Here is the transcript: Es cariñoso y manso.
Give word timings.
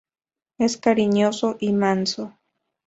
Es 0.57 0.77
cariñoso 0.77 1.57
y 1.59 1.73
manso. 1.73 2.33